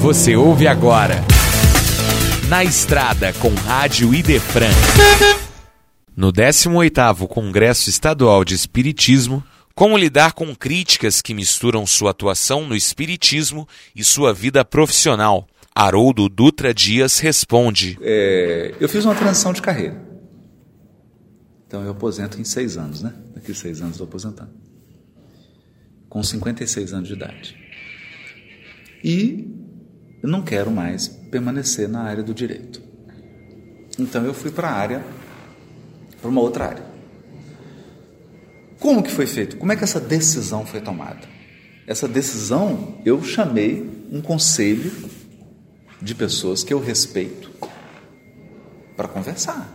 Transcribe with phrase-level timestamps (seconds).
[0.00, 1.16] Você ouve agora.
[2.48, 4.70] Na Estrada com Rádio Idefran.
[6.16, 9.42] No 18º Congresso Estadual de Espiritismo,
[9.74, 15.48] como lidar com críticas que misturam sua atuação no espiritismo e sua vida profissional?
[15.74, 17.98] Haroldo Dutra Dias responde.
[18.00, 20.00] É, eu fiz uma transição de carreira.
[21.66, 23.12] Então eu aposento em seis anos, né?
[23.34, 24.52] Daqui seis anos estou aposentando.
[26.08, 27.56] Com 56 anos de idade.
[29.04, 29.58] E
[30.22, 32.82] eu não quero mais permanecer na área do direito.
[33.98, 35.04] Então eu fui para a área,
[36.20, 36.84] para uma outra área.
[38.78, 39.56] Como que foi feito?
[39.56, 41.26] Como é que essa decisão foi tomada?
[41.86, 44.92] Essa decisão eu chamei um conselho
[46.00, 47.50] de pessoas que eu respeito
[48.96, 49.68] para conversar.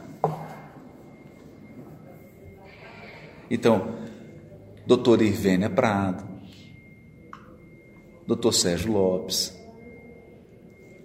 [3.49, 3.95] Então,
[4.87, 6.23] doutor Irvênia Prado,
[8.25, 9.53] doutor Sérgio Lopes,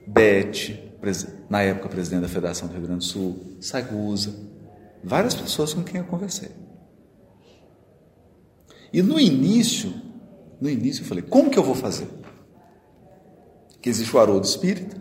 [0.09, 0.91] Bete,
[1.51, 4.35] na época presidente da Federação do Rio Grande do Sul, Sagusa,
[5.05, 6.51] várias pessoas com quem eu conversei.
[8.91, 9.93] E no início,
[10.59, 12.09] no início eu falei, como que eu vou fazer?
[13.83, 14.97] Que existe o Haroldo Espírita,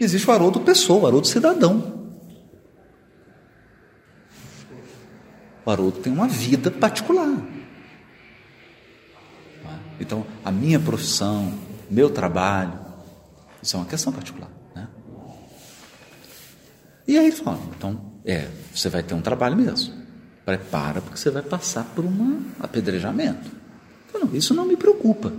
[0.00, 2.16] existe o Haroldo Pessoa, o Haroldo Cidadão.
[5.66, 7.44] O Haroldo tem uma vida particular.
[10.00, 11.52] Então, a minha profissão,
[11.90, 12.87] meu trabalho,
[13.68, 14.50] isso é uma questão particular.
[14.74, 14.88] Né?
[17.06, 19.94] E aí ele falou, então, é, você vai ter um trabalho mesmo.
[20.42, 23.50] Prepara, porque você vai passar por um apedrejamento.
[24.14, 25.34] Não, isso não me preocupa.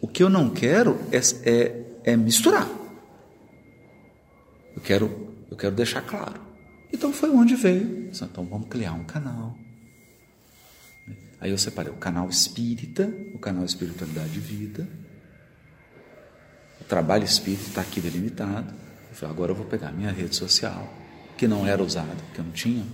[0.00, 2.66] O que eu não quero é, é, é misturar.
[4.74, 6.40] Eu quero, eu quero deixar claro.
[6.90, 8.08] Então foi onde veio.
[8.10, 9.54] Então vamos criar um canal.
[11.38, 15.05] Aí eu separei o canal Espírita, o canal Espiritualidade e Vida.
[16.88, 18.72] Trabalho espírita está aqui delimitado.
[19.10, 20.88] Eu falei, agora eu vou pegar minha rede social,
[21.36, 22.84] que não era usada, que eu não tinha.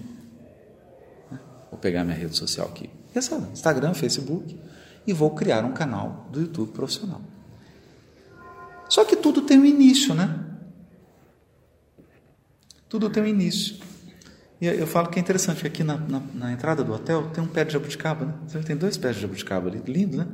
[1.30, 1.38] Né?
[1.70, 2.88] Vou pegar minha rede social aqui.
[3.14, 4.58] Essa, Instagram, Facebook.
[5.06, 7.20] E vou criar um canal do YouTube profissional.
[8.88, 10.38] Só que tudo tem um início, né?
[12.88, 13.76] Tudo tem um início.
[14.60, 17.42] E eu falo que é interessante, que aqui na, na, na, entrada do hotel tem
[17.42, 18.34] um pé de jabuticaba, né?
[18.64, 20.28] Tem dois pés de jabuticaba ali, lindo, né?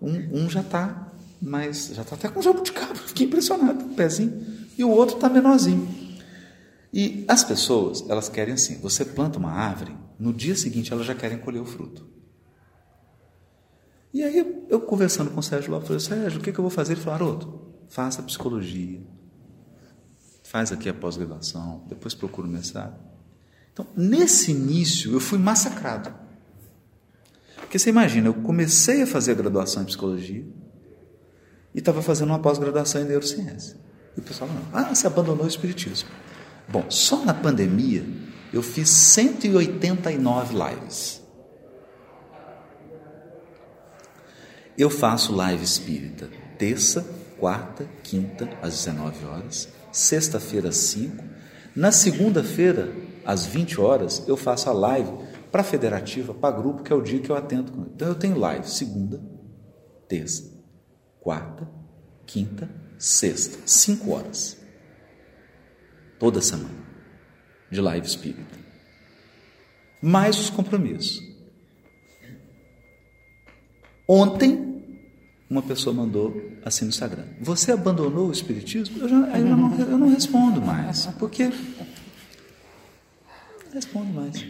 [0.00, 1.09] Um, um já está
[1.40, 4.46] mais, já está até com jabuticaba, fiquei impressionado, um pezinho,
[4.76, 5.88] e o outro está menorzinho.
[6.92, 11.14] E as pessoas, elas querem assim, você planta uma árvore, no dia seguinte elas já
[11.14, 12.06] querem colher o fruto.
[14.12, 16.70] E aí eu, conversando com o Sérgio lá, falei, Sérgio, o que, que eu vou
[16.70, 16.94] fazer?
[16.94, 19.00] Ele falou, Aroto, faça psicologia,
[20.42, 22.98] faz aqui a pós-graduação, depois procura o mestrado.
[23.72, 26.12] Então, nesse início, eu fui massacrado.
[27.56, 30.44] Porque você imagina, eu comecei a fazer a graduação em psicologia
[31.74, 33.76] e estava fazendo uma pós-graduação em neurociência.
[34.16, 36.08] E o pessoal falou, ah, você abandonou o espiritismo.
[36.68, 38.04] Bom, só na pandemia
[38.52, 41.20] eu fiz 189 lives.
[44.76, 46.28] Eu faço live espírita
[46.58, 47.06] terça,
[47.38, 51.24] quarta, quinta, às 19 horas sexta-feira às 5.
[51.74, 52.92] Na segunda-feira,
[53.24, 55.10] às 20 horas, eu faço a live
[55.50, 57.90] para a federativa, para grupo, que é o dia que eu atendo.
[57.94, 59.20] Então eu tenho live segunda,
[60.08, 60.49] terça,
[61.20, 61.68] quarta,
[62.26, 64.58] quinta, sexta, 5 horas.
[66.18, 66.80] Toda semana.
[67.70, 68.58] De live espírita.
[70.02, 71.20] Mais os compromissos.
[74.08, 74.68] Ontem
[75.48, 79.00] uma pessoa mandou assim no Instagram: Você abandonou o Espiritismo?
[79.00, 81.46] Eu, já, eu, não, eu não respondo mais, porque.
[81.46, 81.54] Não
[83.72, 84.44] respondo mais.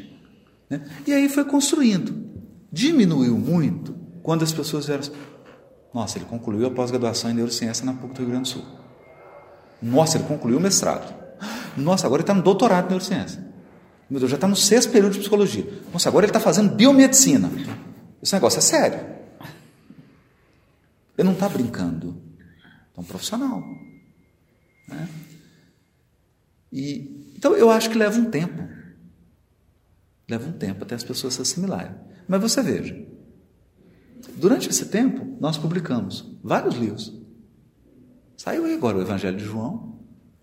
[0.69, 0.85] Né?
[1.07, 2.31] E aí foi construindo.
[2.73, 5.13] Diminuiu muito quando as pessoas vieram assim,
[5.93, 8.65] Nossa, ele concluiu a pós-graduação em neurociência na PUC do Rio Grande do Sul.
[9.83, 11.13] Nossa, ele concluiu o mestrado.
[11.77, 13.45] Nossa, agora ele está no doutorado em neurociência.
[14.09, 15.67] Meu Deus, já está no sexto período de psicologia.
[15.93, 17.51] Nossa, agora ele está fazendo biomedicina.
[18.23, 18.99] Esse negócio é sério.
[21.17, 22.21] Ele não está brincando.
[22.97, 23.63] É um profissional.
[24.89, 25.09] Né?
[26.73, 28.69] E, então eu acho que leva um tempo.
[30.29, 31.95] Leva um tempo até as pessoas se assimilarem.
[32.29, 32.97] Mas você veja,
[34.37, 37.13] durante esse tempo nós publicamos vários livros.
[38.37, 39.99] Saiu aí agora o Evangelho de João,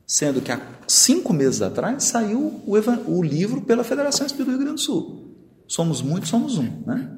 [0.06, 2.78] sendo que há cinco meses atrás saiu o,
[3.08, 5.36] o livro pela Federação Espírita do Rio Grande do Sul.
[5.68, 7.18] Somos muitos, somos um, né?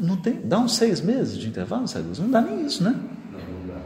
[0.00, 2.06] não tem, dá uns seis meses de intervalo, sabe?
[2.18, 2.98] Não dá nem isso, né?
[3.30, 3.80] Não, não dá.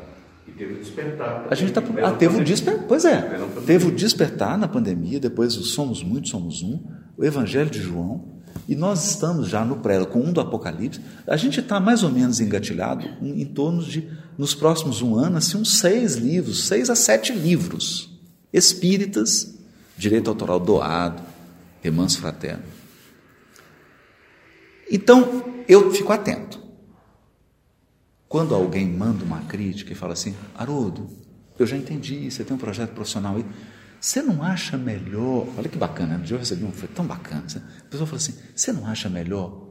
[0.47, 1.47] E teve o despertar.
[1.51, 3.21] A gente tá, ah, teve o despertar, pois é.
[3.67, 6.81] Teve o despertar na pandemia, depois o Somos Muitos, Somos Um,
[7.17, 8.34] o Evangelho de João,
[8.69, 11.01] e nós estamos já no pré com um do Apocalipse.
[11.27, 15.37] A gente está mais ou menos engatilhado em, em torno de nos próximos um ano,
[15.37, 18.15] assim, uns seis livros, seis a sete livros
[18.53, 19.53] espíritas,
[19.99, 21.21] direito autoral doado,
[21.83, 22.63] remanso fraterno.
[24.89, 26.63] Então, eu fico atento.
[28.29, 31.09] Quando alguém manda uma crítica e fala assim, Haroldo,
[31.59, 33.45] eu já entendi, você tem um projeto profissional aí,
[34.01, 38.07] você não acha melhor, olha que bacana, eu recebi um, foi tão bacana, a pessoa
[38.07, 39.65] fala assim, você não acha melhor,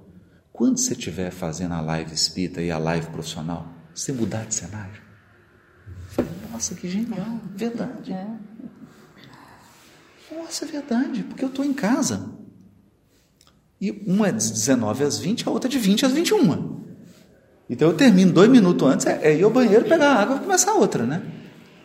[0.52, 5.02] quando você estiver fazendo a live espírita e a live profissional, você mudar de cenário?
[6.10, 8.14] falei, nossa, que genial, verdade.
[8.14, 8.28] É.
[10.36, 12.30] Nossa, é verdade, porque eu estou em casa.
[13.82, 16.84] E uma é de 19 às 20, a outra é de 20 às 21.
[17.70, 20.72] Então eu termino dois minutos antes, é, é ir ao banheiro, pegar água e começar
[20.72, 21.22] a outra, né?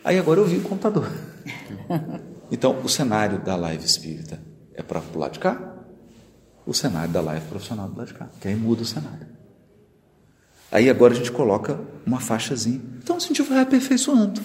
[0.09, 1.07] Aí agora eu vi o computador.
[2.51, 4.41] Então o cenário da live espírita
[4.73, 5.85] é para o lado de cá,
[6.65, 9.29] o cenário da live profissional do lado de cá, que aí muda o cenário.
[10.73, 12.81] Aí agora a gente coloca uma faixazinha.
[13.03, 14.41] Então a gente vai aperfeiçoando.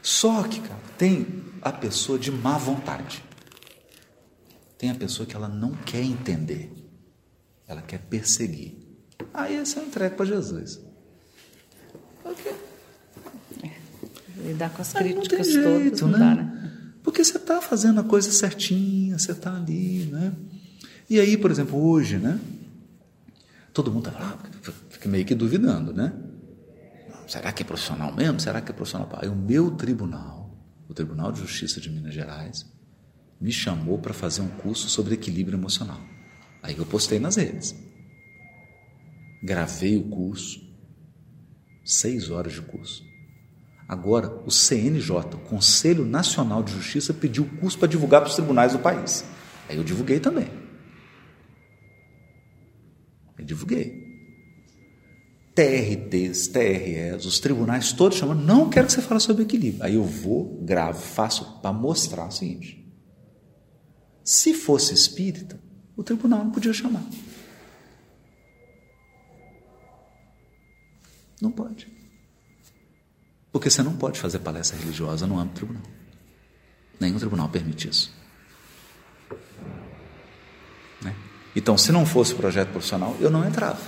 [0.00, 3.22] Só que, cara, tem a pessoa de má vontade.
[4.78, 6.72] Tem a pessoa que ela não quer entender.
[7.68, 8.74] Ela quer perseguir.
[9.34, 10.80] Aí esse é um entregue para Jesus.
[12.24, 12.75] Ok.
[14.46, 16.18] Lidar com as Aí críticas jeito, todas não né?
[16.18, 16.72] dá, né?
[17.02, 20.32] Porque você está fazendo a coisa certinha, você está ali, né?
[21.08, 22.38] E aí, por exemplo, hoje, né?
[23.72, 24.38] Todo mundo tá,
[24.88, 26.12] fica meio que duvidando, né?
[27.26, 28.40] Será que é profissional mesmo?
[28.40, 29.08] Será que é profissional?
[29.20, 30.56] Aí o meu tribunal,
[30.88, 32.66] o Tribunal de Justiça de Minas Gerais,
[33.40, 36.00] me chamou para fazer um curso sobre equilíbrio emocional.
[36.62, 37.74] Aí eu postei nas redes.
[39.42, 40.60] Gravei o curso,
[41.84, 43.04] seis horas de curso.
[43.88, 48.34] Agora, o CNJ, o Conselho Nacional de Justiça, pediu o curso para divulgar para os
[48.34, 49.24] tribunais do país.
[49.68, 50.48] Aí eu divulguei também.
[53.38, 54.06] Eu divulguei.
[55.54, 59.82] TRTs, TREs, os tribunais todos chamando, não quero que você fale sobre equilíbrio.
[59.82, 62.84] Aí eu vou, gravo, faço para mostrar o seguinte:
[64.22, 65.58] se fosse espírita,
[65.96, 67.02] o tribunal não podia chamar.
[71.40, 71.88] Não pode.
[73.56, 75.82] Porque você não pode fazer palestra religiosa no âmbito do tribunal.
[77.00, 78.12] Nenhum tribunal permite isso.
[81.00, 81.16] Né?
[81.56, 83.80] Então, se não fosse projeto profissional, eu não entrava.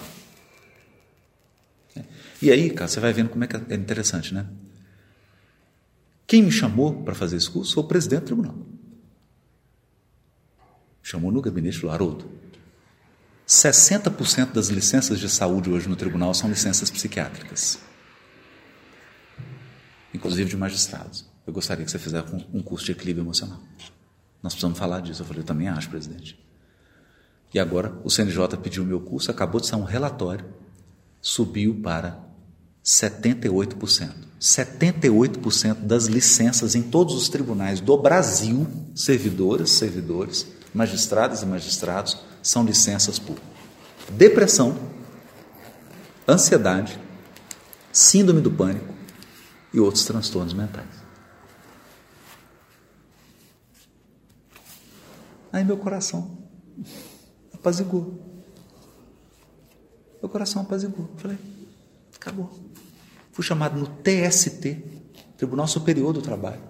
[2.40, 4.46] E aí, cara, você vai vendo como é que é interessante, né?
[6.26, 8.56] Quem me chamou para fazer esse curso foi o presidente do tribunal.
[11.02, 12.30] Chamou no gabinete falou: Haroldo,
[13.46, 17.78] 60% das licenças de saúde hoje no tribunal são licenças psiquiátricas,
[20.18, 21.24] inclusive de magistrados.
[21.46, 23.58] Eu gostaria que você fizesse um curso de equilíbrio emocional.
[24.42, 25.22] Nós precisamos falar disso.
[25.22, 26.38] Eu falei: Eu também acho, presidente.
[27.54, 30.44] E agora o CNJ pediu o meu curso, acabou de sair um relatório,
[31.22, 32.18] subiu para
[32.84, 34.28] 78%.
[34.40, 42.64] 78% das licenças em todos os tribunais do Brasil, servidoras, servidores, magistradas e magistrados, são
[42.64, 43.36] licenças por
[44.10, 44.78] depressão,
[46.28, 47.00] ansiedade,
[47.90, 48.97] síndrome do pânico
[49.78, 50.88] e outros transtornos mentais.
[55.52, 56.36] Aí meu coração
[57.54, 58.20] apazigou.
[60.20, 61.08] Meu coração apazigou.
[61.16, 61.38] Falei,
[62.14, 62.50] acabou.
[63.32, 64.82] Fui chamado no TST,
[65.36, 66.60] Tribunal Superior do Trabalho,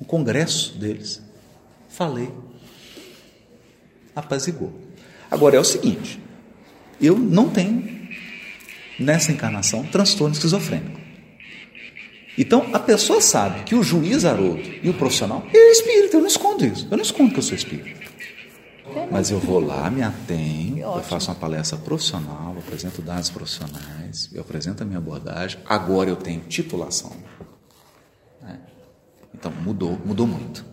[0.00, 1.20] um congresso deles.
[1.88, 2.32] Falei.
[4.14, 4.72] Apazigou.
[5.28, 6.22] Agora é o seguinte:
[7.00, 8.08] eu não tenho,
[8.98, 10.97] nessa encarnação, transtorno esquizofrênico.
[12.38, 16.28] Então a pessoa sabe que o juiz Haroldo e o profissional é espírito, eu não
[16.28, 16.86] escondo isso.
[16.88, 18.08] Eu não escondo que eu sou espírito.
[19.10, 24.40] Mas eu vou lá, me atenho, eu faço uma palestra profissional, apresento dados profissionais, eu
[24.40, 25.58] apresento a minha abordagem.
[25.66, 27.12] Agora eu tenho titulação.
[28.40, 28.60] Né?
[29.34, 30.64] Então mudou, mudou muito.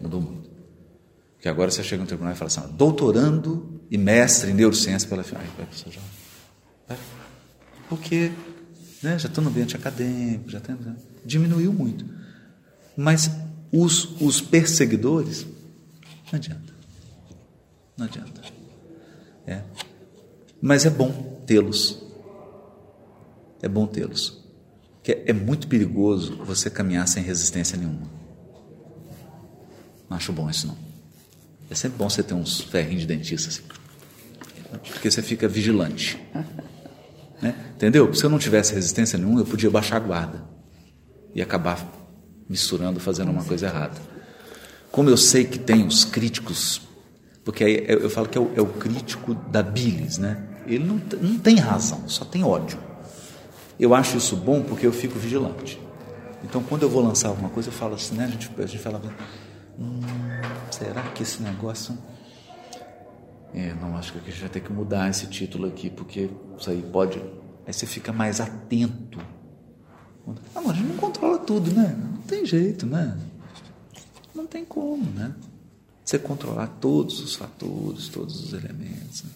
[0.00, 0.50] Mudou muito.
[1.34, 5.22] Porque agora você chega no tribunal e fala assim: doutorando e mestre em neurociência pela
[5.22, 5.40] FIA.
[5.88, 6.96] já.
[7.88, 8.32] Porque
[9.02, 10.76] né, já estou no ambiente acadêmico, já tem,
[11.24, 12.04] diminuiu muito.
[12.96, 13.30] Mas
[13.72, 15.44] os, os perseguidores,
[16.30, 16.72] não adianta.
[17.96, 18.42] Não adianta.
[19.46, 19.62] É.
[20.60, 22.02] Mas é bom tê-los.
[23.60, 24.42] É bom tê-los.
[24.94, 28.08] Porque é muito perigoso você caminhar sem resistência nenhuma.
[30.08, 30.76] Não acho bom isso não.
[31.68, 33.62] É sempre bom você ter uns ferrinhos de dentista assim.
[34.92, 36.20] Porque você fica vigilante.
[37.82, 38.14] Entendeu?
[38.14, 40.44] Se eu não tivesse resistência nenhuma, eu podia baixar a guarda
[41.34, 41.84] e acabar
[42.48, 44.00] misturando, fazendo uma coisa errada.
[44.92, 46.82] Como eu sei que tem os críticos
[47.44, 50.46] porque aí eu falo que é o, é o crítico da bilis, né?
[50.66, 52.78] Ele não, não tem razão, só tem ódio.
[53.80, 55.80] Eu acho isso bom porque eu fico vigilante.
[56.44, 58.24] Então, quando eu vou lançar alguma coisa, eu falo assim, né?
[58.24, 59.02] A gente, a gente fala,
[59.78, 60.00] hum,
[60.70, 61.98] será que esse negócio.
[63.52, 66.70] É, não, acho que a gente vai ter que mudar esse título aqui, porque isso
[66.70, 67.20] aí pode.
[67.66, 69.18] Aí você fica mais atento.
[70.54, 71.96] Mas a gente não controla tudo, né?
[71.98, 73.16] Não tem jeito, né?
[74.34, 75.32] Não tem como, né?
[76.04, 79.22] Você controlar todos os fatores, todos os elementos.
[79.24, 79.30] Né?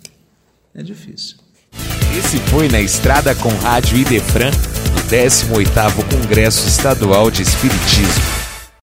[0.75, 1.37] É difícil.
[2.19, 8.36] Esse foi Na Estrada com Rádio Idefran, no 18º Congresso Estadual de Espiritismo.